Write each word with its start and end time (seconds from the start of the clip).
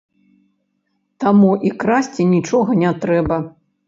Таму 1.23 1.51
і 1.69 1.71
красці 1.83 2.25
нічога 2.35 2.71
не 2.85 2.91
трэба. 3.05 3.39